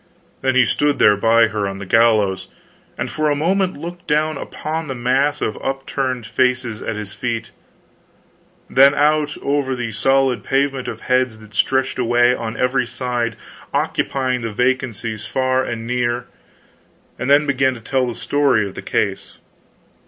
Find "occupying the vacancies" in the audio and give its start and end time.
13.75-15.27